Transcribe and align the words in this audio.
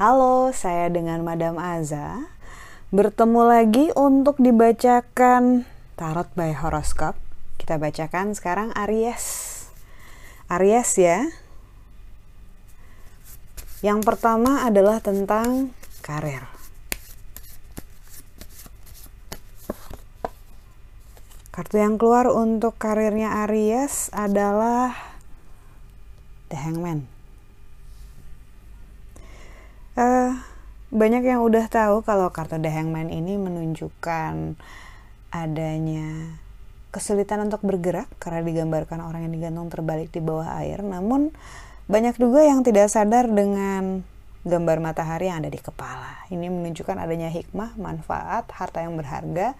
Halo, 0.00 0.48
saya 0.56 0.88
dengan 0.88 1.20
Madam 1.20 1.60
Aza 1.60 2.24
bertemu 2.88 3.44
lagi 3.44 3.92
untuk 3.92 4.40
dibacakan 4.40 5.68
Tarot 6.00 6.32
by 6.32 6.56
Horoscope. 6.56 7.20
Kita 7.60 7.76
bacakan 7.76 8.32
sekarang 8.32 8.72
Aries. 8.72 9.68
Aries 10.48 10.96
ya. 10.96 11.28
Yang 13.84 14.00
pertama 14.08 14.64
adalah 14.64 15.04
tentang 15.04 15.76
karir. 16.00 16.59
Kartu 21.70 21.86
yang 21.86 22.02
keluar 22.02 22.26
untuk 22.26 22.74
karirnya 22.82 23.46
Aries 23.46 24.10
adalah 24.10 24.90
The 26.50 26.58
Hangman 26.58 27.06
uh, 29.94 30.34
banyak 30.90 31.22
yang 31.22 31.46
udah 31.46 31.70
tahu 31.70 32.02
kalau 32.02 32.34
kartu 32.34 32.58
The 32.58 32.74
Hangman 32.74 33.14
ini 33.14 33.38
menunjukkan 33.38 34.58
adanya 35.30 36.34
kesulitan 36.90 37.46
untuk 37.46 37.62
bergerak 37.62 38.10
karena 38.18 38.42
digambarkan 38.42 38.98
orang 38.98 39.30
yang 39.30 39.34
digantung 39.38 39.70
terbalik 39.70 40.10
di 40.10 40.18
bawah 40.18 40.58
air. 40.58 40.82
Namun 40.82 41.30
banyak 41.86 42.18
juga 42.18 42.42
yang 42.42 42.66
tidak 42.66 42.90
sadar 42.90 43.30
dengan 43.30 44.02
gambar 44.42 44.82
matahari 44.82 45.30
yang 45.30 45.46
ada 45.46 45.54
di 45.54 45.62
kepala. 45.62 46.26
Ini 46.34 46.50
menunjukkan 46.50 46.98
adanya 46.98 47.30
hikmah, 47.30 47.78
manfaat, 47.78 48.50
harta 48.50 48.82
yang 48.82 48.98
berharga 48.98 49.54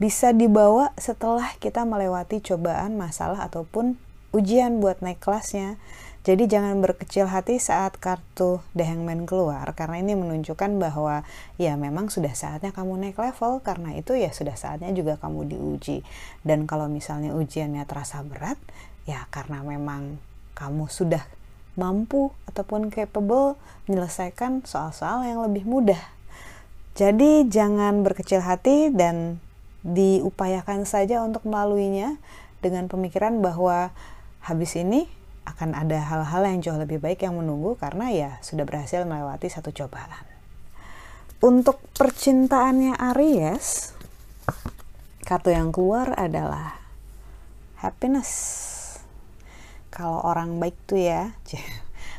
bisa 0.00 0.32
dibawa 0.32 0.96
setelah 0.96 1.52
kita 1.60 1.84
melewati 1.84 2.40
cobaan, 2.40 2.96
masalah 2.96 3.44
ataupun 3.44 4.00
ujian 4.32 4.80
buat 4.80 5.04
naik 5.04 5.20
kelasnya 5.20 5.76
jadi 6.20 6.44
jangan 6.44 6.84
berkecil 6.84 7.24
hati 7.24 7.56
saat 7.56 7.96
kartu 7.96 8.60
The 8.76 8.84
Hangman 8.84 9.24
keluar 9.24 9.64
karena 9.72 10.04
ini 10.04 10.12
menunjukkan 10.12 10.76
bahwa 10.76 11.24
ya 11.56 11.80
memang 11.80 12.12
sudah 12.12 12.36
saatnya 12.36 12.76
kamu 12.76 13.00
naik 13.00 13.16
level 13.16 13.64
karena 13.64 13.96
itu 13.96 14.12
ya 14.12 14.28
sudah 14.28 14.52
saatnya 14.52 14.92
juga 14.92 15.16
kamu 15.16 15.48
diuji. 15.48 16.04
Dan 16.44 16.68
kalau 16.68 16.92
misalnya 16.92 17.32
ujiannya 17.32 17.88
terasa 17.88 18.20
berat 18.20 18.60
ya 19.08 19.24
karena 19.32 19.64
memang 19.64 20.20
kamu 20.52 20.92
sudah 20.92 21.24
mampu 21.80 22.36
ataupun 22.52 22.92
capable 22.92 23.56
menyelesaikan 23.88 24.60
soal-soal 24.68 25.24
yang 25.24 25.40
lebih 25.40 25.64
mudah. 25.64 26.04
Jadi 27.00 27.48
jangan 27.48 28.04
berkecil 28.04 28.44
hati 28.44 28.92
dan 28.92 29.40
diupayakan 29.86 30.84
saja 30.84 31.24
untuk 31.24 31.48
melaluinya 31.48 32.20
dengan 32.60 32.86
pemikiran 32.86 33.40
bahwa 33.40 33.92
habis 34.44 34.76
ini 34.76 35.08
akan 35.48 35.72
ada 35.72 36.04
hal-hal 36.04 36.42
yang 36.44 36.58
jauh 36.60 36.80
lebih 36.80 37.00
baik 37.00 37.24
yang 37.24 37.36
menunggu 37.36 37.74
karena 37.80 38.12
ya 38.12 38.30
sudah 38.44 38.68
berhasil 38.68 39.02
melewati 39.08 39.48
satu 39.48 39.72
cobaan. 39.72 40.24
Untuk 41.40 41.80
percintaannya 41.96 43.00
Aries, 43.00 43.96
kartu 45.24 45.56
yang 45.56 45.72
keluar 45.72 46.12
adalah 46.20 46.76
happiness. 47.80 48.28
Kalau 49.88 50.20
orang 50.20 50.60
baik 50.60 50.76
tuh 50.84 51.00
ya, 51.00 51.32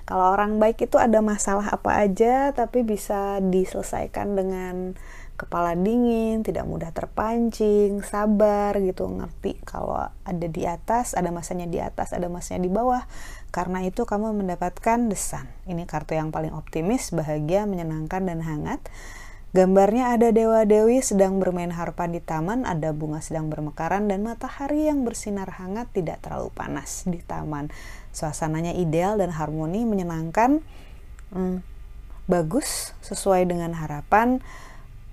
kalau 0.09 0.33
orang 0.33 0.57
baik 0.57 0.81
itu 0.81 0.97
ada 0.97 1.21
masalah 1.21 1.69
apa 1.69 2.01
aja 2.01 2.49
tapi 2.51 2.81
bisa 2.81 3.37
diselesaikan 3.39 4.33
dengan 4.33 4.97
kepala 5.41 5.73
dingin, 5.73 6.45
tidak 6.45 6.69
mudah 6.69 6.93
terpancing, 6.93 8.05
sabar 8.05 8.77
gitu, 8.77 9.09
ngerti 9.09 9.57
kalau 9.65 9.97
ada 10.21 10.45
di 10.45 10.69
atas, 10.69 11.17
ada 11.17 11.33
masanya 11.33 11.65
di 11.65 11.81
atas, 11.81 12.13
ada 12.13 12.29
masanya 12.29 12.69
di 12.69 12.71
bawah. 12.71 13.01
Karena 13.49 13.81
itu 13.81 14.05
kamu 14.05 14.37
mendapatkan 14.37 15.09
desan. 15.09 15.49
Ini 15.65 15.89
kartu 15.89 16.13
yang 16.13 16.29
paling 16.29 16.53
optimis, 16.53 17.09
bahagia, 17.09 17.65
menyenangkan 17.65 18.29
dan 18.29 18.45
hangat. 18.45 18.85
Gambarnya 19.51 20.15
ada 20.15 20.31
dewa-dewi 20.31 21.03
sedang 21.03 21.43
bermain 21.43 21.75
harpa 21.75 22.07
di 22.07 22.23
taman, 22.23 22.63
ada 22.63 22.95
bunga 22.95 23.19
sedang 23.19 23.51
bermekaran 23.51 24.07
dan 24.07 24.23
matahari 24.23 24.87
yang 24.87 25.03
bersinar 25.03 25.51
hangat 25.59 25.91
tidak 25.91 26.23
terlalu 26.23 26.55
panas 26.55 27.03
di 27.03 27.19
taman. 27.19 27.67
Suasananya 28.15 28.71
ideal 28.71 29.19
dan 29.19 29.35
harmoni, 29.35 29.83
menyenangkan, 29.83 30.63
hmm, 31.35 31.59
bagus, 32.31 32.95
sesuai 33.03 33.43
dengan 33.43 33.75
harapan 33.75 34.39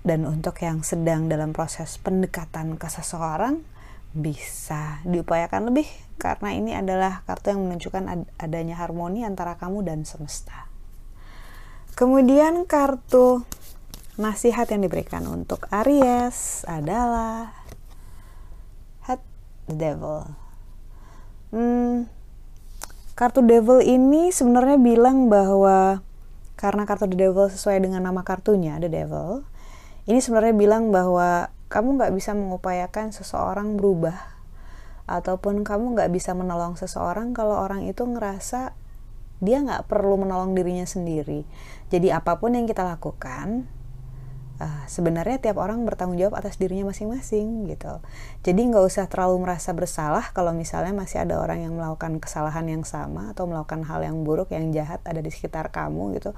dan 0.08 0.24
untuk 0.24 0.56
yang 0.64 0.80
sedang 0.80 1.28
dalam 1.28 1.52
proses 1.52 2.00
pendekatan 2.00 2.80
ke 2.80 2.88
seseorang 2.88 3.60
bisa 4.16 5.04
diupayakan 5.04 5.69
lebih 5.69 5.84
karena 6.16 6.56
ini 6.56 6.72
adalah 6.72 7.20
kartu 7.28 7.52
yang 7.52 7.69
menunjukkan 7.69 8.24
adanya 8.41 8.80
harmoni 8.80 9.28
antara 9.28 9.60
kamu 9.60 9.84
dan 9.84 10.08
semesta. 10.08 10.66
Kemudian 11.92 12.64
kartu 12.64 13.44
nasihat 14.16 14.64
yang 14.72 14.80
diberikan 14.80 15.28
untuk 15.28 15.68
Aries 15.68 16.64
adalah 16.64 17.52
Head 19.04 19.20
the 19.68 19.76
Devil. 19.76 20.24
Hmm, 21.52 22.08
kartu 23.12 23.44
Devil 23.44 23.84
ini 23.84 24.32
sebenarnya 24.32 24.80
bilang 24.80 25.28
bahwa 25.28 26.00
karena 26.58 26.82
kartu 26.82 27.06
The 27.06 27.14
Devil 27.14 27.47
sesuai 27.54 27.78
dengan 27.78 28.02
nama 28.02 28.26
kartunya 28.26 28.82
The 28.82 28.91
Devil, 28.91 29.47
ini 30.08 30.24
sebenarnya 30.24 30.56
bilang 30.56 30.88
bahwa 30.88 31.52
kamu 31.69 32.00
nggak 32.00 32.12
bisa 32.16 32.32
mengupayakan 32.32 33.12
seseorang 33.12 33.76
berubah 33.76 34.16
ataupun 35.04 35.69
kamu 35.69 35.96
nggak 35.96 36.10
bisa 36.12 36.32
menolong 36.32 36.80
seseorang 36.80 37.36
kalau 37.36 37.60
orang 37.60 37.84
itu 37.84 38.08
ngerasa 38.08 38.72
dia 39.44 39.60
nggak 39.60 39.86
perlu 39.86 40.16
menolong 40.18 40.56
dirinya 40.56 40.88
sendiri. 40.88 41.44
Jadi 41.92 42.08
apa 42.08 42.41
pun 42.41 42.56
yang 42.56 42.64
kita 42.64 42.82
lakukan, 42.82 43.68
uh, 44.58 44.84
sebenarnya 44.91 45.38
tiap 45.41 45.58
orang 45.58 45.82
bertanggung 45.86 46.19
jawab 46.19 46.38
atas 46.38 46.58
dirinya 46.58 46.91
masing-masing 46.91 47.66
gitu. 47.70 48.02
Jadi 48.42 48.60
nggak 48.70 48.84
usah 48.84 49.06
terlalu 49.10 49.46
merasa 49.46 49.70
bersalah 49.74 50.30
kalau 50.34 50.54
misalnya 50.54 50.94
masih 50.94 51.22
ada 51.22 51.38
orang 51.38 51.64
yang 51.64 51.74
melakukan 51.74 52.19
kesalahan 52.22 52.66
yang 52.66 52.82
sama 52.82 53.32
atau 53.32 53.47
melakukan 53.47 53.86
hal 53.86 54.02
yang 54.04 54.22
buruk 54.26 54.50
yang 54.54 54.70
jahat 54.74 55.02
ada 55.06 55.22
di 55.22 55.30
sekitar 55.30 55.70
kamu 55.70 56.18
gitu. 56.18 56.34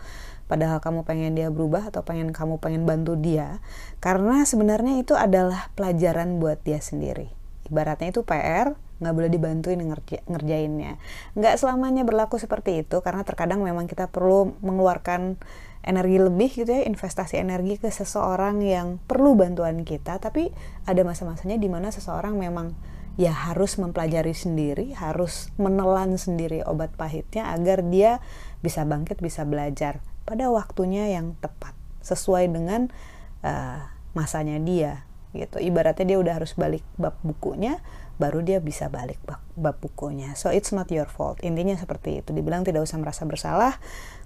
Padahal 0.46 0.82
kamu 0.82 1.06
pengen 1.06 1.32
dia 1.38 1.48
berubah 1.48 1.94
atau 1.94 2.02
pengen 2.02 2.34
kamu 2.34 2.58
pengen 2.58 2.82
bantu 2.82 3.14
dia, 3.14 3.62
karena 4.02 4.42
sebenarnya 4.42 4.98
itu 4.98 5.14
adalah 5.14 5.70
pelajaran 5.78 6.42
buat 6.42 6.58
dia 6.66 6.82
sendiri. 6.82 7.30
Ibaratnya 7.70 8.10
itu 8.10 8.26
PR, 8.26 8.74
nggak 9.00 9.14
boleh 9.16 9.30
dibantuin 9.32 9.80
ngerja, 9.80 10.22
ngerjainnya. 10.28 11.00
Nggak 11.34 11.56
selamanya 11.56 12.04
berlaku 12.04 12.36
seperti 12.36 12.84
itu 12.84 13.00
karena 13.00 13.24
terkadang 13.24 13.64
memang 13.64 13.88
kita 13.88 14.12
perlu 14.12 14.54
mengeluarkan 14.60 15.40
energi 15.80 16.20
lebih 16.20 16.50
gitu 16.52 16.70
ya 16.70 16.84
investasi 16.84 17.40
energi 17.40 17.80
ke 17.80 17.88
seseorang 17.88 18.60
yang 18.60 19.00
perlu 19.08 19.32
bantuan 19.32 19.80
kita 19.88 20.20
tapi 20.20 20.52
ada 20.84 21.00
masa-masanya 21.00 21.56
di 21.56 21.68
mana 21.72 21.88
seseorang 21.88 22.36
memang 22.36 22.76
ya 23.16 23.32
harus 23.32 23.80
mempelajari 23.80 24.36
sendiri 24.36 24.92
harus 24.92 25.48
menelan 25.56 26.20
sendiri 26.20 26.60
obat 26.68 26.92
pahitnya 26.94 27.48
agar 27.56 27.80
dia 27.88 28.20
bisa 28.60 28.84
bangkit 28.84 29.24
bisa 29.24 29.48
belajar 29.48 30.04
pada 30.28 30.52
waktunya 30.52 31.08
yang 31.10 31.32
tepat 31.40 31.72
sesuai 32.04 32.52
dengan 32.52 32.92
uh, 33.40 33.80
masanya 34.12 34.60
dia 34.60 35.08
gitu 35.32 35.62
ibaratnya 35.62 36.06
dia 36.06 36.18
udah 36.18 36.34
harus 36.42 36.52
balik 36.58 36.82
bab 36.98 37.16
bukunya 37.22 37.78
baru 38.20 38.44
dia 38.44 38.60
bisa 38.60 38.92
balik 38.92 39.16
bab, 39.24 39.40
bab 39.56 39.80
bukunya 39.80 40.36
so 40.36 40.52
it's 40.52 40.76
not 40.76 40.92
your 40.92 41.08
fault 41.08 41.40
intinya 41.40 41.72
seperti 41.74 42.20
itu 42.20 42.36
dibilang 42.36 42.62
tidak 42.62 42.84
usah 42.84 43.00
merasa 43.00 43.24
bersalah 43.24 43.80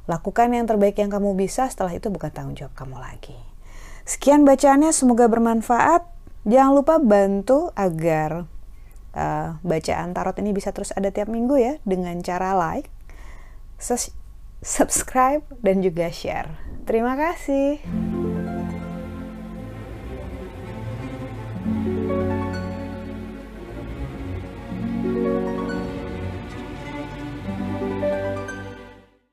Lakukan 0.05 0.53
yang 0.53 0.69
terbaik 0.69 1.01
yang 1.01 1.09
kamu 1.09 1.33
bisa, 1.33 1.65
setelah 1.73 1.97
itu 1.97 2.13
bukan 2.13 2.29
tanggung 2.29 2.57
jawab 2.57 2.77
kamu 2.77 3.01
lagi. 3.01 3.37
Sekian 4.05 4.45
bacaannya, 4.45 4.93
semoga 4.93 5.33
bermanfaat. 5.33 6.05
Jangan 6.45 6.73
lupa 6.77 7.01
bantu 7.01 7.73
agar 7.73 8.45
uh, 9.17 9.57
bacaan 9.65 10.13
tarot 10.13 10.37
ini 10.45 10.53
bisa 10.53 10.77
terus 10.77 10.93
ada 10.93 11.09
tiap 11.09 11.33
minggu 11.33 11.57
ya 11.57 11.81
dengan 11.89 12.21
cara 12.21 12.53
like, 12.53 12.93
subscribe, 14.61 15.41
dan 15.65 15.81
juga 15.81 16.13
share. 16.13 16.53
Terima 16.85 17.17
kasih. 17.17 17.81